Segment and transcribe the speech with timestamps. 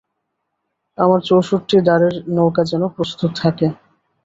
[0.97, 3.67] আমার চৌষট্টি দাঁড়ের নৌকা যেন প্রস্তুত থাকে।